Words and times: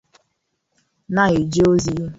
na-eje 1.13 1.61
ozi 1.73 1.91